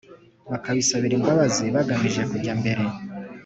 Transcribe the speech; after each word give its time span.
Bakabisabira 0.51 1.13
imbabazi 1.17 1.63
bagamije 1.75 2.21
kujya 2.31 2.51
imbere 2.55 2.83